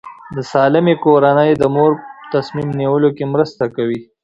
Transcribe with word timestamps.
د 0.35 0.37
سالمې 0.51 0.95
کورنۍ 1.03 1.51
د 1.57 1.63
مور 1.75 1.91
په 2.19 2.25
تصمیم 2.33 2.69
نیول 2.79 3.03
کې 3.17 3.25
مرسته 3.33 3.63
کوي. 3.75 3.99